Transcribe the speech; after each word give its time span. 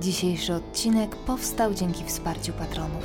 Dzisiejszy 0.00 0.54
odcinek 0.54 1.16
powstał 1.16 1.74
dzięki 1.74 2.04
wsparciu 2.04 2.52
patronów. 2.52 3.04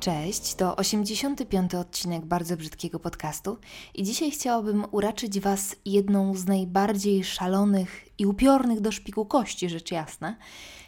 Cześć, 0.00 0.54
to 0.54 0.76
85. 0.76 1.74
odcinek 1.74 2.26
bardzo 2.26 2.56
brzydkiego 2.56 2.98
podcastu 3.00 3.58
i 3.94 4.02
dzisiaj 4.02 4.30
chciałabym 4.30 4.84
uraczyć 4.90 5.40
Was 5.40 5.76
jedną 5.84 6.34
z 6.34 6.46
najbardziej 6.46 7.24
szalonych 7.24 8.08
i 8.18 8.26
upiornych 8.26 8.80
do 8.80 8.92
szpiku 8.92 9.26
kości, 9.26 9.68
rzecz 9.68 9.90
jasna, 9.90 10.36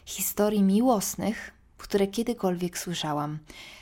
historii 0.05 0.63
miłosnych, 0.63 1.62
które 1.83 2.07
kiedykolwiek 2.07 2.79
słyszałam. 2.79 3.39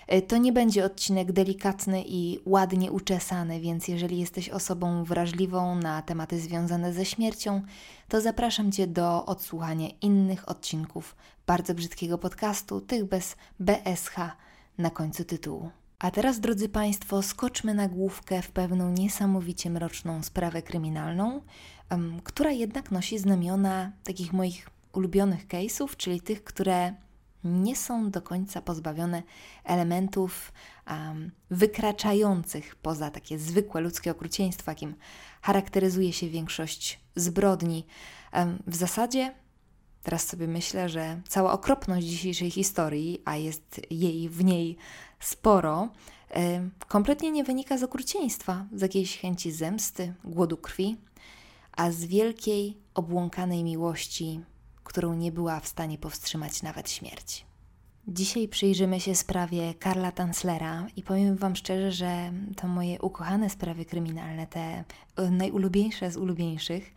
E, 0.07 0.23
to 0.23 0.37
nie 0.37 0.53
będzie 0.53 0.85
odcinek 0.85 1.33
delikatny 1.33 2.05
i 2.07 2.39
ładnie 2.47 2.93
uczesany, 2.93 3.61
więc 3.61 3.89
jeżeli 3.89 4.19
jesteś 4.19 4.49
osobą 4.49 5.05
wrażliwą 5.05 5.75
na 5.75 6.03
tematy 6.03 6.41
związane 6.41 6.93
ze 6.93 7.05
śmiercią, 7.05 7.63
to 8.09 8.21
zapraszam 8.21 8.73
Cię 8.73 8.87
do 8.87 9.27
odsłuchania 9.27 9.89
innych 10.03 10.49
odcinków 10.49 11.17
bardzo 11.47 11.75
brzydkiego 11.75 12.19
podcastu, 12.19 12.81
tych 12.81 13.05
bez 13.05 13.37
BSH 13.59 14.17
na 14.79 14.91
końcu 14.91 15.25
tytułu. 15.25 15.71
A 15.99 16.11
teraz, 16.11 16.41
drodzy 16.41 16.69
Państwo, 16.69 17.23
skoczmy 17.23 17.75
na 17.75 17.89
główkę 17.89 18.43
w 18.43 18.51
pewną 18.51 18.91
niesamowicie 18.91 19.71
mroczną 19.71 20.23
sprawę 20.23 20.63
kryminalną, 20.63 21.41
która 22.25 22.51
jednak 22.51 22.91
nosi 22.91 23.19
znamiona 23.19 23.93
takich 24.05 24.33
moich 24.33 24.71
ulubionych 24.93 25.47
case'ów, 25.47 25.97
czyli 25.97 26.21
tych, 26.21 26.45
które 26.45 26.95
nie 27.45 27.77
są 27.77 28.11
do 28.11 28.23
końca 28.23 28.63
pozbawione 28.63 29.23
elementów 29.65 30.53
um, 30.91 31.31
wykraczających 31.51 32.77
poza 32.77 33.11
takie 33.11 33.39
zwykłe 33.39 33.81
ludzkie 33.81 34.11
okrucieństwo, 34.11 34.71
jakim 34.71 34.95
charakteryzuje 35.43 36.13
się 36.13 36.29
większość 36.29 37.01
zbrodni. 37.17 37.87
Um, 38.33 38.63
w 38.67 38.77
zasadzie 38.77 39.35
teraz 40.03 40.27
sobie 40.27 40.49
myślę, 40.49 40.89
że 40.89 41.21
cała 41.29 41.53
okropność 41.53 42.07
dzisiejszej 42.07 42.51
historii, 42.51 43.23
a 43.25 43.37
jest 43.37 43.81
jej 43.91 44.29
w 44.29 44.45
niej 44.45 44.77
sporo, 45.21 45.89
um, 46.35 46.71
kompletnie 46.89 47.31
nie 47.31 47.45
wynika 47.45 47.79
z 47.79 47.83
okrucieństwa, 47.83 48.67
z 48.73 48.83
jakiejś 48.83 49.19
chęci 49.19 49.53
zemsty, 49.53 50.15
głodu 50.25 50.57
krwi, 50.57 50.97
a 51.77 51.91
z 51.91 52.05
wielkiej, 52.05 52.77
obłąkanej 52.95 53.65
miłości 53.65 54.41
którą 54.91 55.15
nie 55.15 55.33
była 55.33 55.61
w 55.61 55.69
stanie 55.69 55.99
powstrzymać 55.99 56.63
nawet 56.63 56.91
śmierć. 56.91 57.47
Dzisiaj 58.09 58.49
przyjrzymy 58.49 59.01
się 59.01 59.15
sprawie 59.15 59.75
Karla 59.75 60.13
Tanslera 60.13 60.87
i 60.97 61.03
powiem 61.03 61.37
Wam 61.37 61.57
szczerze, 61.57 61.93
że 61.93 62.33
to 62.57 62.69
moje 62.69 63.01
ukochane 63.01 63.51
sprawy 63.51 63.85
kryminalne, 63.85 64.47
te 64.47 64.85
e, 65.17 65.31
najulubieńsze 65.31 66.11
z 66.11 66.17
ulubieńszych, 66.17 66.95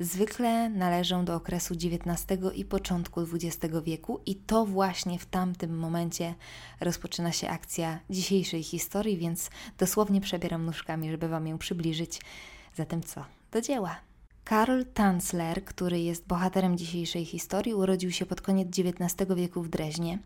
zwykle 0.00 0.70
należą 0.70 1.24
do 1.24 1.34
okresu 1.34 1.74
XIX 1.74 2.40
i 2.54 2.64
początku 2.64 3.20
XX 3.20 3.74
wieku 3.84 4.20
i 4.26 4.34
to 4.34 4.64
właśnie 4.64 5.18
w 5.18 5.26
tamtym 5.26 5.78
momencie 5.78 6.34
rozpoczyna 6.80 7.32
się 7.32 7.48
akcja 7.48 7.98
dzisiejszej 8.10 8.62
historii, 8.62 9.16
więc 9.16 9.50
dosłownie 9.78 10.20
przebieram 10.20 10.66
nóżkami, 10.66 11.10
żeby 11.10 11.28
Wam 11.28 11.46
ją 11.46 11.58
przybliżyć. 11.58 12.20
Zatem 12.74 13.02
co? 13.02 13.24
Do 13.52 13.60
dzieła! 13.60 14.15
Karl 14.48 14.82
Tanzler, 14.94 15.64
który 15.64 16.00
jest 16.00 16.26
bohaterem 16.26 16.78
dzisiejszej 16.78 17.24
historii, 17.24 17.74
urodził 17.74 18.10
się 18.10 18.26
pod 18.26 18.40
koniec 18.40 18.68
XIX 18.68 19.34
wieku 19.36 19.62
w 19.62 19.68
Dreźnie 19.68 20.18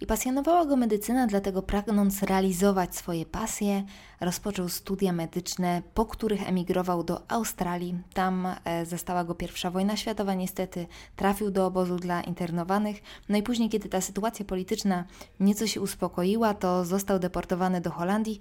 i 0.00 0.06
pasjonowała 0.06 0.66
go 0.66 0.76
medycyna, 0.76 1.26
dlatego 1.26 1.62
pragnąc 1.62 2.22
realizować 2.22 2.96
swoje 2.96 3.26
pasje, 3.26 3.82
rozpoczął 4.20 4.68
studia 4.68 5.12
medyczne, 5.12 5.82
po 5.94 6.06
których 6.06 6.48
emigrował 6.48 7.04
do 7.04 7.30
Australii. 7.30 7.94
Tam 8.14 8.46
e, 8.64 8.86
zastała 8.86 9.24
go 9.24 9.34
pierwsza 9.34 9.70
wojna 9.70 9.96
światowa, 9.96 10.34
niestety 10.34 10.86
trafił 11.16 11.50
do 11.50 11.66
obozu 11.66 11.96
dla 11.96 12.22
internowanych. 12.22 13.02
No 13.28 13.38
i 13.38 13.42
później, 13.42 13.68
kiedy 13.68 13.88
ta 13.88 14.00
sytuacja 14.00 14.44
polityczna 14.44 15.04
nieco 15.40 15.66
się 15.66 15.80
uspokoiła, 15.80 16.54
to 16.54 16.84
został 16.84 17.18
deportowany 17.18 17.80
do 17.80 17.90
Holandii 17.90 18.40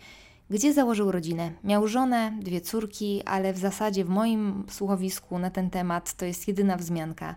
gdzie 0.49 0.73
założył 0.73 1.11
rodzinę. 1.11 1.51
Miał 1.63 1.87
żonę, 1.87 2.31
dwie 2.39 2.61
córki, 2.61 3.23
ale 3.25 3.53
w 3.53 3.57
zasadzie 3.57 4.05
w 4.05 4.09
moim 4.09 4.63
słuchowisku 4.69 5.39
na 5.39 5.49
ten 5.49 5.69
temat 5.69 6.13
to 6.13 6.25
jest 6.25 6.47
jedyna 6.47 6.77
wzmianka 6.77 7.35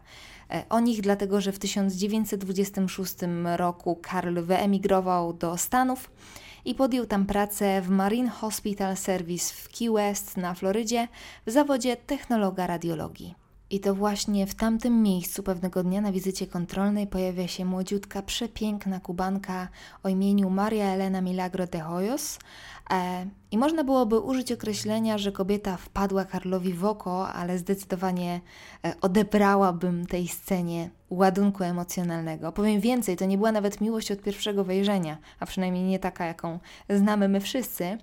e, 0.50 0.64
o 0.68 0.80
nich, 0.80 1.00
dlatego 1.00 1.40
że 1.40 1.52
w 1.52 1.58
1926 1.58 3.14
roku 3.56 3.98
Karl 4.02 4.40
wyemigrował 4.40 5.32
do 5.32 5.56
Stanów 5.56 6.10
i 6.64 6.74
podjął 6.74 7.06
tam 7.06 7.26
pracę 7.26 7.82
w 7.82 7.88
Marine 7.88 8.30
Hospital 8.30 8.96
Service 8.96 9.54
w 9.54 9.68
Key 9.78 9.90
West 9.92 10.36
na 10.36 10.54
Florydzie 10.54 11.08
w 11.46 11.50
zawodzie 11.50 11.96
technologa 11.96 12.66
radiologii. 12.66 13.34
I 13.70 13.80
to 13.80 13.94
właśnie 13.94 14.46
w 14.46 14.54
tamtym 14.54 15.02
miejscu 15.02 15.42
pewnego 15.42 15.82
dnia 15.82 16.00
na 16.00 16.12
wizycie 16.12 16.46
kontrolnej 16.46 17.06
pojawia 17.06 17.48
się 17.48 17.64
młodziutka, 17.64 18.22
przepiękna 18.22 19.00
kubanka 19.00 19.68
o 20.02 20.08
imieniu 20.08 20.50
Maria 20.50 20.84
Elena 20.84 21.20
Milagro 21.20 21.66
de 21.66 21.80
Hoyos, 21.80 22.38
I 23.50 23.58
można 23.58 23.84
byłoby 23.84 24.18
użyć 24.18 24.52
określenia, 24.52 25.18
że 25.18 25.32
kobieta 25.32 25.76
wpadła 25.76 26.24
Karlowi 26.24 26.72
w 26.72 26.84
oko, 26.84 27.28
ale 27.28 27.58
zdecydowanie 27.58 28.40
e, 28.84 28.94
odebrałabym 29.00 30.06
tej 30.06 30.28
scenie 30.28 30.90
ładunku 31.10 31.64
emocjonalnego. 31.64 32.52
Powiem 32.52 32.80
więcej, 32.80 33.16
to 33.16 33.24
nie 33.24 33.36
była 33.36 33.52
nawet 33.52 33.80
miłość 33.80 34.10
od 34.10 34.22
pierwszego 34.22 34.64
wejrzenia, 34.64 35.18
a 35.40 35.46
przynajmniej 35.46 35.84
nie 35.84 35.98
taka, 35.98 36.24
jaką 36.24 36.58
znamy 36.90 37.28
my 37.28 37.40
wszyscy, 37.40 37.98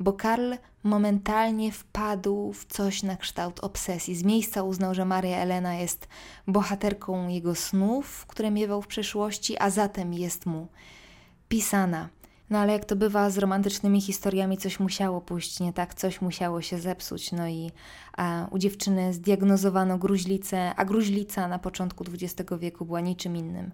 bo 0.00 0.12
Karl 0.12 0.54
momentalnie 0.82 1.72
wpadł 1.72 2.52
w 2.52 2.66
coś 2.66 3.02
na 3.02 3.16
kształt 3.16 3.60
obsesji. 3.60 4.14
Z 4.14 4.24
miejsca 4.24 4.62
uznał, 4.62 4.94
że 4.94 5.04
Maria 5.04 5.36
Elena 5.36 5.74
jest 5.74 6.08
bohaterką 6.46 7.28
jego 7.28 7.54
snów, 7.54 8.26
które 8.26 8.50
miewał 8.50 8.82
w 8.82 8.86
przeszłości, 8.86 9.58
a 9.58 9.70
zatem 9.70 10.14
jest 10.14 10.46
mu 10.46 10.68
pisana. 11.48 12.08
No 12.50 12.58
ale 12.58 12.72
jak 12.72 12.84
to 12.84 12.96
bywa 12.96 13.30
z 13.30 13.38
romantycznymi 13.38 14.00
historiami, 14.00 14.58
coś 14.58 14.80
musiało 14.80 15.20
pójść 15.20 15.60
nie 15.60 15.72
tak, 15.72 15.94
coś 15.94 16.20
musiało 16.20 16.62
się 16.62 16.78
zepsuć. 16.78 17.32
No 17.32 17.48
i 17.48 17.70
a, 18.16 18.46
u 18.50 18.58
dziewczyny 18.58 19.12
zdiagnozowano 19.14 19.98
gruźlicę, 19.98 20.74
a 20.76 20.84
gruźlica 20.84 21.48
na 21.48 21.58
początku 21.58 22.04
XX 22.12 22.50
wieku 22.58 22.84
była 22.84 23.00
niczym 23.00 23.36
innym 23.36 23.70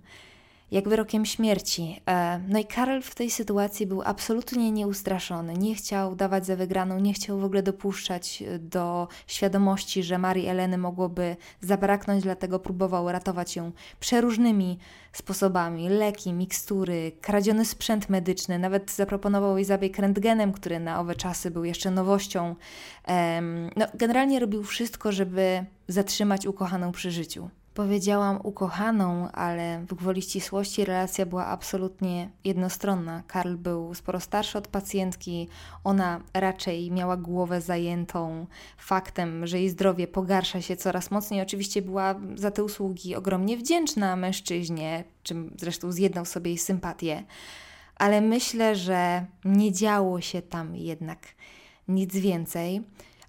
jak 0.70 0.88
wyrokiem 0.88 1.26
śmierci. 1.26 2.00
E, 2.08 2.40
no 2.48 2.58
i 2.58 2.64
Karol 2.64 3.02
w 3.02 3.14
tej 3.14 3.30
sytuacji 3.30 3.86
był 3.86 4.02
absolutnie 4.04 4.72
nieustraszony. 4.72 5.54
Nie 5.54 5.74
chciał 5.74 6.16
dawać 6.16 6.46
za 6.46 6.56
wygraną, 6.56 6.98
nie 6.98 7.12
chciał 7.12 7.38
w 7.38 7.44
ogóle 7.44 7.62
dopuszczać 7.62 8.42
do 8.58 9.08
świadomości, 9.26 10.02
że 10.02 10.18
Marii 10.18 10.46
Eleny 10.46 10.78
mogłoby 10.78 11.36
zabraknąć, 11.60 12.22
dlatego 12.22 12.58
próbował 12.58 13.12
ratować 13.12 13.56
ją 13.56 13.72
przeróżnymi 14.00 14.78
sposobami. 15.12 15.88
Leki, 15.88 16.32
mikstury, 16.32 17.12
kradziony 17.20 17.64
sprzęt 17.64 18.08
medyczny, 18.08 18.58
nawet 18.58 18.90
zaproponował 18.90 19.56
jej 19.56 19.64
zabieg 19.64 19.98
rentgenem, 19.98 20.52
który 20.52 20.80
na 20.80 21.00
owe 21.00 21.14
czasy 21.14 21.50
był 21.50 21.64
jeszcze 21.64 21.90
nowością. 21.90 22.54
No, 23.76 23.86
generalnie 23.94 24.40
robił 24.40 24.64
wszystko, 24.64 25.12
żeby 25.12 25.64
zatrzymać 25.88 26.46
ukochaną 26.46 26.92
przy 26.92 27.10
życiu. 27.10 27.50
Powiedziałam 27.74 28.40
ukochaną, 28.42 29.30
ale 29.32 29.84
w 29.88 29.94
gwoli 29.94 30.22
ścisłości 30.22 30.84
relacja 30.84 31.26
była 31.26 31.46
absolutnie 31.46 32.30
jednostronna. 32.44 33.22
Karl 33.26 33.56
był 33.56 33.94
sporo 33.94 34.20
starszy 34.20 34.58
od 34.58 34.68
pacjentki, 34.68 35.48
ona 35.84 36.20
raczej 36.34 36.90
miała 36.90 37.16
głowę 37.16 37.60
zajętą 37.60 38.46
faktem, 38.76 39.46
że 39.46 39.58
jej 39.58 39.70
zdrowie 39.70 40.06
pogarsza 40.06 40.62
się 40.62 40.76
coraz 40.76 41.10
mocniej. 41.10 41.42
Oczywiście 41.42 41.82
była 41.82 42.14
za 42.34 42.50
te 42.50 42.64
usługi 42.64 43.14
ogromnie 43.16 43.56
wdzięczna 43.56 44.16
mężczyźnie, 44.16 45.04
czym 45.22 45.50
zresztą 45.58 45.92
zjednał 45.92 46.24
sobie 46.24 46.50
jej 46.50 46.58
sympatię, 46.58 47.24
ale 47.96 48.20
myślę, 48.20 48.76
że 48.76 49.26
nie 49.44 49.72
działo 49.72 50.20
się 50.20 50.42
tam 50.42 50.76
jednak 50.76 51.20
nic 51.88 52.16
więcej 52.16 52.82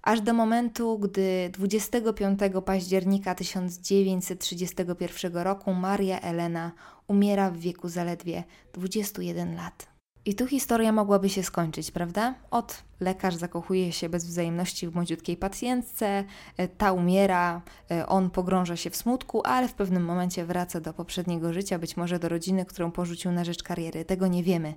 aż 0.06 0.20
do 0.20 0.34
momentu, 0.34 0.98
gdy 0.98 1.50
25 1.52 2.40
października 2.64 3.34
1931 3.34 5.36
roku 5.36 5.74
Maria 5.74 6.20
Elena 6.20 6.72
umiera 7.08 7.50
w 7.50 7.56
wieku 7.56 7.88
zaledwie 7.88 8.44
21 8.72 9.56
lat. 9.56 9.86
I 10.24 10.34
tu 10.34 10.46
historia 10.46 10.92
mogłaby 10.92 11.28
się 11.28 11.42
skończyć, 11.42 11.90
prawda? 11.90 12.34
Od 12.50 12.82
lekarz 13.00 13.34
zakochuje 13.34 13.92
się 13.92 14.08
bez 14.08 14.26
wzajemności 14.26 14.88
w 14.88 14.94
młodziutkiej 14.94 15.36
pacjentce, 15.36 16.24
e, 16.56 16.68
ta 16.68 16.92
umiera, 16.92 17.62
e, 17.90 18.06
on 18.06 18.30
pogrąża 18.30 18.76
się 18.76 18.90
w 18.90 18.96
smutku, 18.96 19.42
ale 19.44 19.68
w 19.68 19.74
pewnym 19.74 20.04
momencie 20.04 20.44
wraca 20.44 20.80
do 20.80 20.92
poprzedniego 20.92 21.52
życia, 21.52 21.78
być 21.78 21.96
może 21.96 22.18
do 22.18 22.28
rodziny, 22.28 22.64
którą 22.64 22.90
porzucił 22.90 23.32
na 23.32 23.44
rzecz 23.44 23.62
kariery. 23.62 24.04
Tego 24.04 24.26
nie 24.26 24.42
wiemy. 24.42 24.74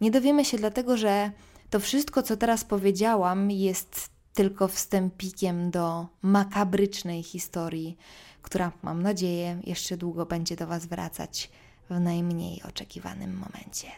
Nie 0.00 0.10
dowiemy 0.10 0.44
się 0.44 0.58
dlatego, 0.58 0.96
że 0.96 1.30
to 1.70 1.80
wszystko, 1.80 2.22
co 2.22 2.36
teraz 2.36 2.64
powiedziałam, 2.64 3.50
jest 3.50 4.13
tylko 4.34 4.68
wstępikiem 4.68 5.70
do 5.70 6.06
makabrycznej 6.22 7.22
historii, 7.22 7.96
która, 8.42 8.72
mam 8.82 9.02
nadzieję, 9.02 9.60
jeszcze 9.64 9.96
długo 9.96 10.26
będzie 10.26 10.56
do 10.56 10.66
Was 10.66 10.86
wracać 10.86 11.50
w 11.90 12.00
najmniej 12.00 12.62
oczekiwanym 12.62 13.36
momencie. 13.36 13.88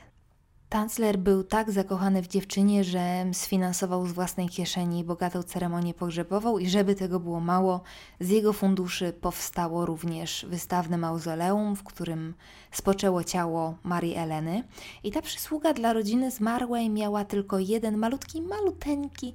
Tanzler 0.68 1.18
był 1.18 1.44
tak 1.44 1.70
zakochany 1.70 2.22
w 2.22 2.28
dziewczynie, 2.28 2.84
że 2.84 3.24
sfinansował 3.32 4.06
z 4.06 4.12
własnej 4.12 4.48
kieszeni 4.48 5.04
bogatą 5.04 5.42
ceremonię 5.42 5.94
pogrzebową 5.94 6.58
i 6.58 6.68
żeby 6.68 6.94
tego 6.94 7.20
było 7.20 7.40
mało, 7.40 7.80
z 8.20 8.28
jego 8.28 8.52
funduszy 8.52 9.12
powstało 9.12 9.86
również 9.86 10.46
wystawne 10.48 10.98
mauzoleum, 10.98 11.76
w 11.76 11.84
którym 11.84 12.34
spoczęło 12.72 13.24
ciało 13.24 13.74
Marii 13.82 14.14
Eleny. 14.14 14.64
I 15.04 15.12
ta 15.12 15.22
przysługa 15.22 15.74
dla 15.74 15.92
rodziny 15.92 16.30
zmarłej 16.30 16.90
miała 16.90 17.24
tylko 17.24 17.58
jeden 17.58 17.96
malutki, 17.96 18.42
maluteńki 18.42 19.34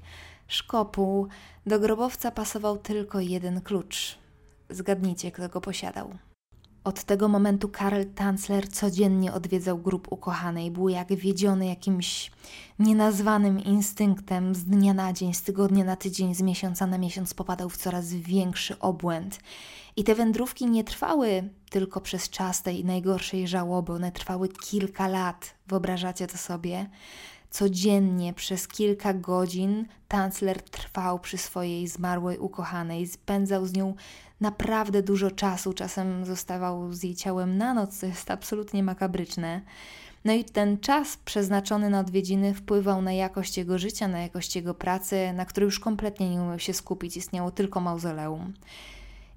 szkopuł. 0.51 1.27
Do 1.65 1.79
grobowca 1.79 2.31
pasował 2.31 2.77
tylko 2.77 3.19
jeden 3.19 3.61
klucz. 3.61 4.17
Zgadnijcie, 4.69 5.31
kto 5.31 5.49
go 5.49 5.61
posiadał. 5.61 6.17
Od 6.83 7.03
tego 7.03 7.27
momentu 7.27 7.69
Karl 7.69 8.03
Tanzler 8.15 8.69
codziennie 8.69 9.33
odwiedzał 9.33 9.77
grób 9.77 10.11
ukochanej. 10.11 10.71
Był 10.71 10.89
jak 10.89 11.15
wiedziony 11.15 11.65
jakimś 11.65 12.31
nienazwanym 12.79 13.59
instynktem. 13.59 14.55
Z 14.55 14.65
dnia 14.65 14.93
na 14.93 15.13
dzień, 15.13 15.33
z 15.33 15.43
tygodnia 15.43 15.83
na 15.83 15.95
tydzień, 15.95 16.35
z 16.35 16.41
miesiąca 16.41 16.87
na 16.87 16.97
miesiąc 16.97 17.33
popadał 17.33 17.69
w 17.69 17.77
coraz 17.77 18.13
większy 18.13 18.79
obłęd. 18.79 19.39
I 19.95 20.03
te 20.03 20.15
wędrówki 20.15 20.65
nie 20.65 20.83
trwały 20.83 21.49
tylko 21.69 22.01
przez 22.01 22.29
czas 22.29 22.63
tej 22.63 22.85
najgorszej 22.85 23.47
żałoby, 23.47 23.93
one 23.93 24.11
trwały 24.11 24.49
kilka 24.49 25.07
lat. 25.07 25.53
Wyobrażacie 25.67 26.27
to 26.27 26.37
sobie? 26.37 26.89
Codziennie 27.51 28.33
przez 28.33 28.67
kilka 28.67 29.13
godzin 29.13 29.85
Tanzler 30.07 30.61
trwał 30.61 31.19
przy 31.19 31.37
swojej 31.37 31.87
zmarłej 31.87 32.37
ukochanej, 32.37 33.07
spędzał 33.07 33.65
z 33.65 33.73
nią 33.73 33.95
naprawdę 34.41 35.03
dużo 35.03 35.31
czasu, 35.31 35.73
czasem 35.73 36.25
zostawał 36.25 36.93
z 36.93 37.03
jej 37.03 37.15
ciałem 37.15 37.57
na 37.57 37.73
noc, 37.73 37.97
co 37.97 38.05
jest 38.05 38.31
absolutnie 38.31 38.83
makabryczne. 38.83 39.61
No 40.25 40.33
i 40.33 40.43
ten 40.43 40.79
czas 40.79 41.17
przeznaczony 41.17 41.89
na 41.89 41.99
odwiedziny 41.99 42.53
wpływał 42.53 43.01
na 43.01 43.13
jakość 43.13 43.57
jego 43.57 43.77
życia, 43.77 44.07
na 44.07 44.19
jakość 44.19 44.55
jego 44.55 44.73
pracy, 44.73 45.33
na 45.33 45.45
której 45.45 45.65
już 45.65 45.79
kompletnie 45.79 46.29
nie 46.29 46.41
umiał 46.41 46.59
się 46.59 46.73
skupić, 46.73 47.17
istniało 47.17 47.51
tylko 47.51 47.79
mauzoleum. 47.79 48.53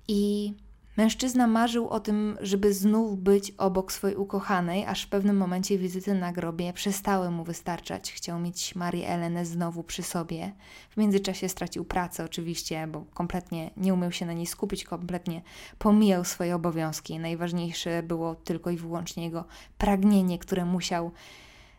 I 0.08 0.52
Mężczyzna 0.96 1.46
marzył 1.46 1.88
o 1.88 2.00
tym, 2.00 2.38
żeby 2.40 2.74
znów 2.74 3.18
być 3.18 3.50
obok 3.50 3.92
swojej 3.92 4.16
ukochanej, 4.16 4.86
aż 4.86 5.02
w 5.02 5.08
pewnym 5.08 5.36
momencie 5.36 5.78
wizyty 5.78 6.14
na 6.14 6.32
grobie 6.32 6.72
przestały 6.72 7.30
mu 7.30 7.44
wystarczać. 7.44 8.12
Chciał 8.12 8.40
mieć 8.40 8.74
Marię 8.74 9.08
Elenę 9.08 9.46
znowu 9.46 9.82
przy 9.82 10.02
sobie. 10.02 10.52
W 10.90 10.96
międzyczasie 10.96 11.48
stracił 11.48 11.84
pracę 11.84 12.24
oczywiście, 12.24 12.86
bo 12.86 13.04
kompletnie 13.14 13.70
nie 13.76 13.94
umiał 13.94 14.12
się 14.12 14.26
na 14.26 14.32
niej 14.32 14.46
skupić, 14.46 14.84
kompletnie 14.84 15.42
pomijał 15.78 16.24
swoje 16.24 16.54
obowiązki. 16.54 17.18
Najważniejsze 17.18 18.02
było 18.02 18.34
tylko 18.34 18.70
i 18.70 18.76
wyłącznie 18.76 19.24
jego 19.24 19.44
pragnienie, 19.78 20.38
które 20.38 20.64
musiał 20.64 21.10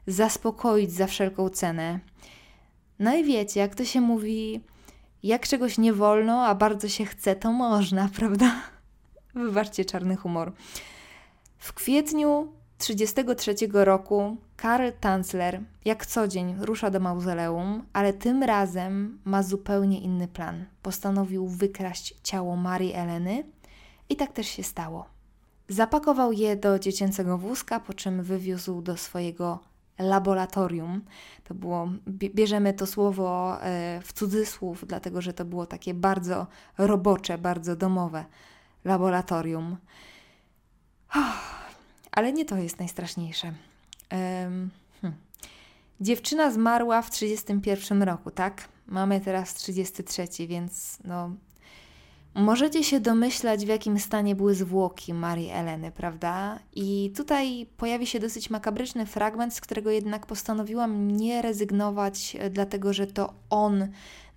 zaspokoić 0.07 0.91
za 0.91 1.07
wszelką 1.07 1.49
cenę. 1.49 1.99
No 2.99 3.15
i 3.15 3.23
wiecie, 3.23 3.59
jak 3.59 3.75
to 3.75 3.85
się 3.85 4.01
mówi, 4.01 4.61
jak 5.23 5.47
czegoś 5.47 5.77
nie 5.77 5.93
wolno, 5.93 6.45
a 6.45 6.55
bardzo 6.55 6.89
się 6.89 7.05
chce, 7.05 7.35
to 7.35 7.51
można, 7.51 8.09
prawda? 8.17 8.74
Wybaczcie 9.35 9.85
czarny 9.85 10.15
humor. 10.15 10.51
W 11.57 11.73
kwietniu 11.73 12.47
1933 12.77 13.85
roku 13.85 14.37
Karl 14.57 14.91
Tanzler, 14.99 15.61
jak 15.85 16.05
co 16.05 16.27
dzień, 16.27 16.55
rusza 16.59 16.89
do 16.89 16.99
mauzoleum, 16.99 17.83
ale 17.93 18.13
tym 18.13 18.43
razem 18.43 19.19
ma 19.25 19.43
zupełnie 19.43 20.01
inny 20.01 20.27
plan. 20.27 20.65
Postanowił 20.81 21.47
wykraść 21.47 22.15
ciało 22.23 22.55
Marii 22.55 22.93
Eleny 22.93 23.43
i 24.09 24.15
tak 24.15 24.33
też 24.33 24.47
się 24.47 24.63
stało. 24.63 25.05
Zapakował 25.69 26.31
je 26.31 26.55
do 26.55 26.79
dziecięcego 26.79 27.37
wózka, 27.37 27.79
po 27.79 27.93
czym 27.93 28.23
wywiózł 28.23 28.81
do 28.81 28.97
swojego 28.97 29.59
laboratorium. 29.99 31.01
To 31.43 31.53
było, 31.53 31.89
bierzemy 32.09 32.73
to 32.73 32.87
słowo 32.87 33.57
e, 33.61 34.01
w 34.03 34.13
cudzysłów, 34.13 34.85
dlatego 34.87 35.21
że 35.21 35.33
to 35.33 35.45
było 35.45 35.65
takie 35.65 35.93
bardzo 35.93 36.47
robocze, 36.77 37.37
bardzo 37.37 37.75
domowe 37.75 38.25
laboratorium. 38.85 39.77
ale 42.11 42.33
nie 42.33 42.45
to 42.45 42.57
jest 42.57 42.79
najstraszniejsze. 42.79 43.47
Um, 43.47 44.69
hmm. 45.01 45.19
Dziewczyna 46.01 46.51
zmarła 46.51 47.01
w 47.01 47.09
31 47.09 48.03
roku, 48.03 48.31
tak? 48.31 48.67
Mamy 48.87 49.21
teraz 49.21 49.53
33, 49.53 50.47
więc 50.47 50.97
no. 51.03 51.31
Możecie 52.37 52.83
się 52.83 52.99
domyślać, 52.99 53.65
w 53.65 53.67
jakim 53.67 53.99
stanie 53.99 54.35
były 54.35 54.55
zwłoki 54.55 55.13
Marii 55.13 55.49
Eleny, 55.49 55.91
prawda? 55.91 56.59
I 56.73 57.11
tutaj 57.15 57.67
pojawi 57.77 58.07
się 58.07 58.19
dosyć 58.19 58.49
makabryczny 58.49 59.05
fragment, 59.05 59.53
z 59.53 59.61
którego 59.61 59.89
jednak 59.89 60.25
postanowiłam 60.25 61.11
nie 61.11 61.41
rezygnować, 61.41 62.37
e, 62.39 62.49
dlatego 62.49 62.93
że 62.93 63.07
to 63.07 63.33
on 63.49 63.87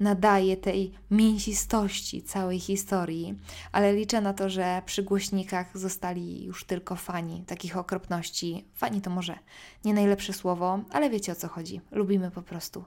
nadaje 0.00 0.56
tej 0.56 0.92
mięsistości 1.10 2.22
całej 2.22 2.60
historii, 2.60 3.38
ale 3.72 3.92
liczę 3.92 4.20
na 4.20 4.34
to, 4.34 4.48
że 4.48 4.82
przy 4.86 5.02
głośnikach 5.02 5.78
zostali 5.78 6.44
już 6.44 6.64
tylko 6.64 6.96
fani 6.96 7.44
takich 7.46 7.76
okropności. 7.76 8.64
Fani 8.74 9.00
to 9.00 9.10
może 9.10 9.38
nie 9.84 9.94
najlepsze 9.94 10.32
słowo, 10.32 10.80
ale 10.90 11.10
wiecie 11.10 11.32
o 11.32 11.34
co 11.34 11.48
chodzi. 11.48 11.80
Lubimy 11.90 12.30
po 12.30 12.42
prostu 12.42 12.84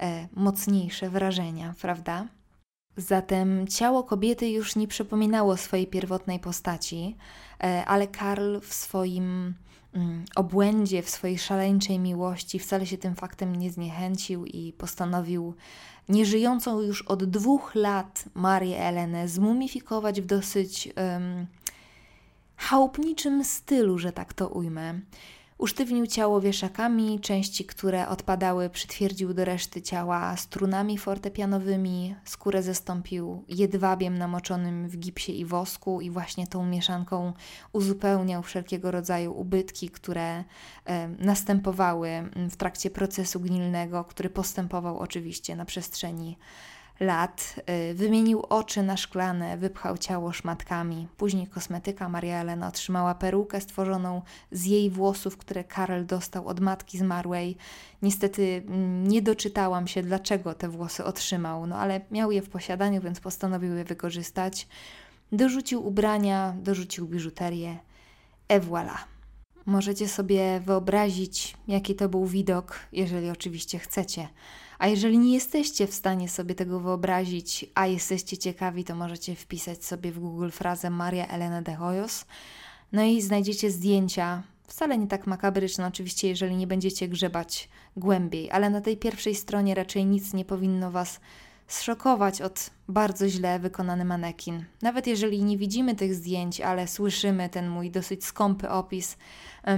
e, 0.00 0.28
mocniejsze 0.32 1.10
wrażenia, 1.10 1.74
prawda? 1.80 2.28
Zatem 2.96 3.68
ciało 3.68 4.04
kobiety 4.04 4.50
już 4.50 4.76
nie 4.76 4.88
przypominało 4.88 5.56
swojej 5.56 5.86
pierwotnej 5.86 6.38
postaci, 6.38 7.16
e, 7.64 7.84
ale 7.86 8.06
Karl 8.06 8.60
w 8.60 8.74
swoim 8.74 9.54
mm, 9.94 10.24
obłędzie, 10.36 11.02
w 11.02 11.10
swojej 11.10 11.38
szaleńczej 11.38 11.98
miłości 11.98 12.58
wcale 12.58 12.86
się 12.86 12.98
tym 12.98 13.14
faktem 13.14 13.56
nie 13.56 13.70
zniechęcił 13.70 14.46
i 14.46 14.72
postanowił 14.72 15.54
nieżyjącą 16.08 16.80
już 16.80 17.02
od 17.02 17.24
dwóch 17.24 17.74
lat 17.74 18.24
Marię 18.34 18.78
Elenę 18.78 19.28
zmumifikować 19.28 20.20
w 20.20 20.26
dosyć 20.26 20.88
um, 20.96 21.46
chałupniczym 22.56 23.44
stylu, 23.44 23.98
że 23.98 24.12
tak 24.12 24.32
to 24.32 24.48
ujmę. 24.48 25.00
Usztywnił 25.62 26.06
ciało 26.06 26.40
wieszakami, 26.40 27.20
części, 27.20 27.64
które 27.64 28.08
odpadały, 28.08 28.70
przytwierdził 28.70 29.34
do 29.34 29.44
reszty 29.44 29.82
ciała 29.82 30.36
strunami 30.36 30.98
fortepianowymi, 30.98 32.14
skórę 32.24 32.62
zastąpił 32.62 33.44
jedwabiem 33.48 34.18
namoczonym 34.18 34.88
w 34.88 34.96
gipsie 34.96 35.32
i 35.40 35.44
wosku 35.44 36.00
i 36.00 36.10
właśnie 36.10 36.46
tą 36.46 36.66
mieszanką 36.66 37.32
uzupełniał 37.72 38.42
wszelkiego 38.42 38.90
rodzaju 38.90 39.32
ubytki, 39.32 39.90
które 39.90 40.44
e, 40.84 41.08
następowały 41.08 42.08
w 42.50 42.56
trakcie 42.56 42.90
procesu 42.90 43.40
gnilnego, 43.40 44.04
który 44.04 44.30
postępował 44.30 44.98
oczywiście 44.98 45.56
na 45.56 45.64
przestrzeni 45.64 46.38
lat. 47.00 47.54
Y, 47.90 47.94
wymienił 47.94 48.42
oczy 48.48 48.82
na 48.82 48.96
szklane, 48.96 49.56
wypchał 49.56 49.98
ciało 49.98 50.32
szmatkami. 50.32 51.08
Później 51.16 51.46
kosmetyka 51.46 52.08
Maria 52.08 52.40
Elena 52.40 52.68
otrzymała 52.68 53.14
perukę 53.14 53.60
stworzoną 53.60 54.22
z 54.50 54.64
jej 54.64 54.90
włosów, 54.90 55.36
które 55.36 55.64
Karel 55.64 56.06
dostał 56.06 56.48
od 56.48 56.60
matki 56.60 56.98
zmarłej. 56.98 57.56
Niestety 58.02 58.62
mm, 58.66 59.08
nie 59.08 59.22
doczytałam 59.22 59.86
się, 59.86 60.02
dlaczego 60.02 60.54
te 60.54 60.68
włosy 60.68 61.04
otrzymał, 61.04 61.66
no 61.66 61.76
ale 61.76 62.00
miał 62.10 62.32
je 62.32 62.42
w 62.42 62.48
posiadaniu, 62.48 63.00
więc 63.00 63.20
postanowił 63.20 63.74
je 63.74 63.84
wykorzystać. 63.84 64.68
Dorzucił 65.32 65.86
ubrania, 65.86 66.54
dorzucił 66.62 67.06
biżuterię. 67.06 67.78
E 68.48 68.60
voilà. 68.60 68.96
Możecie 69.66 70.08
sobie 70.08 70.60
wyobrazić, 70.60 71.56
jaki 71.68 71.94
to 71.94 72.08
był 72.08 72.26
widok, 72.26 72.78
jeżeli 72.92 73.30
oczywiście 73.30 73.78
chcecie. 73.78 74.28
A 74.82 74.86
jeżeli 74.86 75.18
nie 75.18 75.34
jesteście 75.34 75.86
w 75.86 75.94
stanie 75.94 76.28
sobie 76.28 76.54
tego 76.54 76.80
wyobrazić, 76.80 77.66
a 77.74 77.86
jesteście 77.86 78.38
ciekawi, 78.38 78.84
to 78.84 78.94
możecie 78.94 79.34
wpisać 79.34 79.84
sobie 79.84 80.12
w 80.12 80.18
Google 80.18 80.50
frazę 80.50 80.90
Maria 80.90 81.28
Elena 81.28 81.62
de 81.62 81.74
Hoyos. 81.74 82.24
No 82.92 83.02
i 83.02 83.22
znajdziecie 83.22 83.70
zdjęcia, 83.70 84.42
wcale 84.66 84.98
nie 84.98 85.06
tak 85.06 85.26
makabryczne, 85.26 85.86
oczywiście, 85.86 86.28
jeżeli 86.28 86.56
nie 86.56 86.66
będziecie 86.66 87.08
grzebać 87.08 87.68
głębiej, 87.96 88.50
ale 88.50 88.70
na 88.70 88.80
tej 88.80 88.96
pierwszej 88.96 89.34
stronie 89.34 89.74
raczej 89.74 90.06
nic 90.06 90.34
nie 90.34 90.44
powinno 90.44 90.90
Was 90.90 91.20
zszokować 91.66 92.42
od 92.42 92.70
bardzo 92.88 93.28
źle 93.28 93.58
wykonany 93.58 94.04
manekin. 94.04 94.64
Nawet 94.82 95.06
jeżeli 95.06 95.44
nie 95.44 95.58
widzimy 95.58 95.94
tych 95.94 96.14
zdjęć, 96.14 96.60
ale 96.60 96.88
słyszymy 96.88 97.48
ten 97.48 97.68
mój 97.68 97.90
dosyć 97.90 98.24
skąpy 98.24 98.70
opis, 98.70 99.16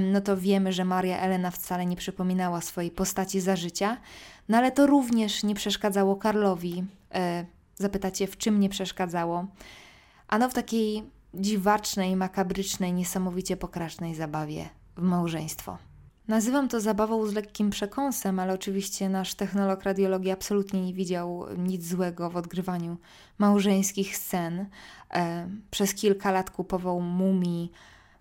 no 0.01 0.21
to 0.21 0.37
wiemy, 0.37 0.73
że 0.73 0.85
Maria 0.85 1.19
Elena 1.19 1.51
wcale 1.51 1.87
nie 1.87 1.97
przypominała 1.97 2.61
swojej 2.61 2.91
postaci 2.91 3.41
za 3.41 3.57
życia, 3.57 3.97
no 4.49 4.59
ale 4.59 4.73
to 4.73 4.87
również 4.87 5.43
nie 5.43 5.55
przeszkadzało 5.55 6.17
Karlowi. 6.17 6.85
E, 7.15 7.47
zapytacie, 7.77 8.27
w 8.27 8.37
czym 8.37 8.61
nie 8.61 8.69
przeszkadzało? 8.69 9.47
Ano 10.29 10.49
w 10.49 10.55
takiej 10.55 11.03
dziwacznej, 11.35 12.17
makabrycznej, 12.17 12.93
niesamowicie 12.93 13.57
pokracznej 13.57 14.15
zabawie 14.15 14.69
w 14.97 15.03
małżeństwo. 15.03 15.79
Nazywam 16.29 16.69
to 16.69 16.81
zabawą 16.81 17.27
z 17.27 17.33
lekkim 17.33 17.71
przekąsem, 17.71 18.39
ale 18.39 18.55
oczywiście 18.55 19.09
nasz 19.09 19.35
technolog 19.35 19.83
radiologii 19.83 20.31
absolutnie 20.31 20.83
nie 20.83 20.95
widział 20.95 21.47
nic 21.59 21.89
złego 21.89 22.31
w 22.31 22.37
odgrywaniu 22.37 22.97
małżeńskich 23.39 24.17
scen. 24.17 24.67
E, 25.15 25.49
przez 25.71 25.95
kilka 25.95 26.33
lat 26.33 26.51
kupował 26.51 27.01
mumii, 27.01 27.73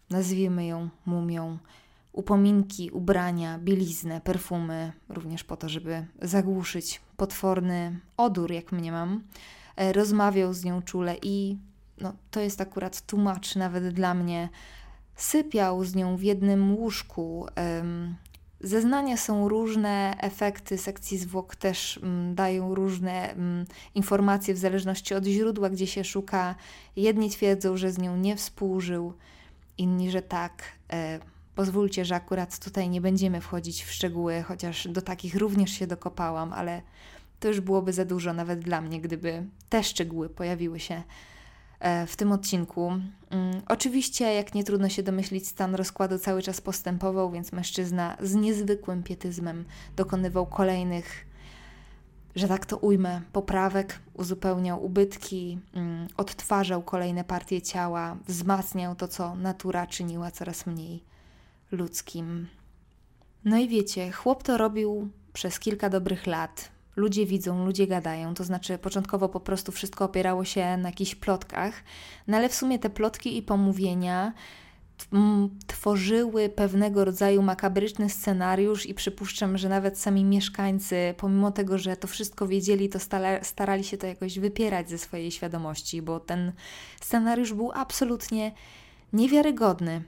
nazwijmy 0.09 0.65
ją 0.65 0.89
mumią, 1.05 1.57
upominki, 2.13 2.91
ubrania, 2.91 3.59
bieliznę, 3.59 4.21
perfumy, 4.21 4.91
również 5.09 5.43
po 5.43 5.57
to, 5.57 5.69
żeby 5.69 6.05
zagłuszyć 6.21 7.01
potworny 7.17 7.99
odór, 8.17 8.51
jak 8.51 8.71
mnie 8.71 8.91
mam. 8.91 9.23
E, 9.75 9.93
rozmawiał 9.93 10.53
z 10.53 10.63
nią 10.63 10.81
czule 10.81 11.15
i 11.21 11.57
no, 11.97 12.13
to 12.31 12.39
jest 12.39 12.61
akurat 12.61 13.01
tłumacz 13.01 13.55
nawet 13.55 13.89
dla 13.89 14.13
mnie. 14.13 14.49
Sypiał 15.15 15.83
z 15.83 15.95
nią 15.95 16.17
w 16.17 16.21
jednym 16.21 16.75
łóżku. 16.75 17.47
Zeznania 18.61 19.17
są 19.17 19.49
różne, 19.49 20.15
efekty 20.19 20.77
sekcji 20.77 21.17
zwłok 21.17 21.55
też 21.55 21.99
mm, 22.03 22.35
dają 22.35 22.75
różne 22.75 23.31
mm, 23.31 23.65
informacje 23.95 24.53
w 24.53 24.57
zależności 24.57 25.15
od 25.15 25.25
źródła, 25.25 25.69
gdzie 25.69 25.87
się 25.87 26.03
szuka. 26.03 26.55
Jedni 26.95 27.29
twierdzą, 27.29 27.77
że 27.77 27.91
z 27.91 27.97
nią 27.97 28.17
nie 28.17 28.35
współżył, 28.35 29.13
inni, 29.77 30.11
że 30.11 30.21
tak. 30.21 30.63
Pozwólcie, 31.55 32.05
że 32.05 32.15
akurat 32.15 32.59
tutaj 32.59 32.89
nie 32.89 33.01
będziemy 33.01 33.41
wchodzić 33.41 33.83
w 33.83 33.91
szczegóły, 33.91 34.43
chociaż 34.43 34.87
do 34.87 35.01
takich 35.01 35.35
również 35.35 35.71
się 35.71 35.87
dokopałam, 35.87 36.53
ale 36.53 36.81
to 37.39 37.47
już 37.47 37.59
byłoby 37.59 37.93
za 37.93 38.05
dużo 38.05 38.33
nawet 38.33 38.59
dla 38.59 38.81
mnie, 38.81 39.01
gdyby 39.01 39.43
te 39.69 39.83
szczegóły 39.83 40.29
pojawiły 40.29 40.79
się 40.79 41.03
E, 41.83 42.07
w 42.07 42.15
tym 42.15 42.31
odcinku. 42.31 42.91
Mm, 43.29 43.61
oczywiście, 43.67 44.33
jak 44.33 44.55
nie 44.55 44.63
trudno 44.63 44.89
się 44.89 45.03
domyślić, 45.03 45.47
stan 45.47 45.75
rozkładu 45.75 46.19
cały 46.19 46.41
czas 46.41 46.61
postępował, 46.61 47.31
więc 47.31 47.51
mężczyzna 47.51 48.17
z 48.21 48.35
niezwykłym 48.35 49.03
pietyzmem 49.03 49.65
dokonywał 49.95 50.45
kolejnych, 50.45 51.25
że 52.35 52.47
tak 52.47 52.65
to 52.65 52.77
ujmę, 52.77 53.21
poprawek, 53.33 53.99
uzupełniał 54.13 54.85
ubytki, 54.85 55.59
mm, 55.73 56.07
odtwarzał 56.17 56.83
kolejne 56.83 57.23
partie 57.23 57.61
ciała, 57.61 58.17
wzmacniał 58.27 58.95
to, 58.95 59.07
co 59.07 59.35
natura 59.35 59.87
czyniła 59.87 60.31
coraz 60.31 60.65
mniej 60.65 61.03
ludzkim. 61.73 62.47
No 63.45 63.57
i 63.57 63.67
wiecie, 63.67 64.11
chłop 64.11 64.43
to 64.43 64.57
robił 64.57 65.09
przez 65.33 65.59
kilka 65.59 65.89
dobrych 65.89 66.27
lat. 66.27 66.71
Ludzie 66.95 67.25
widzą, 67.25 67.65
ludzie 67.65 67.87
gadają, 67.87 68.33
to 68.33 68.43
znaczy 68.43 68.77
początkowo 68.77 69.29
po 69.29 69.39
prostu 69.39 69.71
wszystko 69.71 70.05
opierało 70.05 70.45
się 70.45 70.77
na 70.77 70.89
jakichś 70.89 71.15
plotkach, 71.15 71.83
no 72.27 72.37
ale 72.37 72.49
w 72.49 72.55
sumie 72.55 72.79
te 72.79 72.89
plotki 72.89 73.37
i 73.37 73.41
pomówienia 73.41 74.33
tworzyły 75.67 76.49
pewnego 76.49 77.05
rodzaju 77.05 77.41
makabryczny 77.41 78.09
scenariusz 78.09 78.85
i 78.85 78.93
przypuszczam, 78.93 79.57
że 79.57 79.69
nawet 79.69 79.99
sami 79.99 80.25
mieszkańcy, 80.25 81.13
pomimo 81.17 81.51
tego, 81.51 81.77
że 81.77 81.97
to 81.97 82.07
wszystko 82.07 82.47
wiedzieli, 82.47 82.89
to 82.89 82.99
starali 83.41 83.83
się 83.83 83.97
to 83.97 84.07
jakoś 84.07 84.39
wypierać 84.39 84.89
ze 84.89 84.97
swojej 84.97 85.31
świadomości, 85.31 86.01
bo 86.01 86.19
ten 86.19 86.51
scenariusz 87.01 87.53
był 87.53 87.71
absolutnie 87.71 88.51
niewiarygodny. 89.13 90.01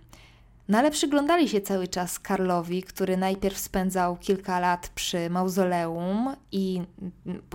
No 0.68 0.78
ale 0.78 0.92
przyglądali 0.92 1.50
się 1.50 1.62
cały 1.62 1.88
czas 1.88 2.20
Karlowi, 2.20 2.84
który 2.84 3.18
najpierw 3.18 3.58
spędzał 3.58 4.18
kilka 4.18 4.60
lat 4.60 4.92
przy 4.96 5.30
mauzoleum 5.30 6.36
i 6.52 6.82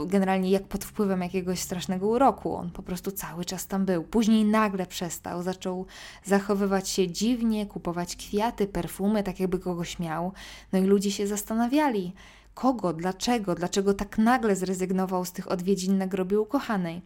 generalnie 0.07 0.51
jak 0.51 0.63
pod 0.63 0.85
wpływem 0.85 1.21
jakiegoś 1.21 1.59
strasznego 1.59 2.09
uroku. 2.09 2.55
On 2.55 2.71
po 2.71 2.83
prostu 2.83 3.11
cały 3.11 3.45
czas 3.45 3.67
tam 3.67 3.85
był. 3.85 4.03
Później 4.03 4.45
nagle 4.45 4.87
przestał, 4.87 5.43
zaczął 5.43 5.87
zachowywać 6.25 6.89
się 6.89 7.09
dziwnie, 7.09 7.67
kupować 7.67 8.17
kwiaty, 8.17 8.67
perfumy, 8.67 9.23
tak 9.23 9.41
jakby 9.41 9.59
kogoś 9.59 9.99
miał. 9.99 10.33
No 10.73 10.79
i 10.79 10.83
ludzie 10.83 11.11
się 11.11 11.27
zastanawiali, 11.27 12.13
kogo, 12.55 12.93
dlaczego, 12.93 13.55
dlaczego 13.55 13.95
tak 13.95 14.19
nagle 14.19 14.57
zrezygnował 14.57 15.25
z 15.25 15.33
tych 15.33 15.51
odwiedzin 15.51 15.99
na 15.99 16.07
grobie 16.07 16.41
ukochanej. 16.41 17.03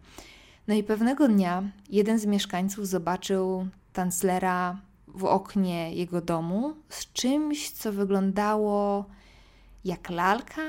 No 0.67 0.73
i 0.73 0.83
pewnego 0.83 1.27
dnia 1.27 1.63
jeden 1.89 2.19
z 2.19 2.25
mieszkańców 2.25 2.87
zobaczył 2.87 3.67
kanclera 3.93 4.77
w 5.15 5.25
oknie 5.25 5.93
jego 5.93 6.21
domu 6.21 6.75
z 6.89 7.13
czymś, 7.13 7.71
co 7.71 7.91
wyglądało 7.91 9.05
jak 9.85 10.09
lalka 10.09 10.61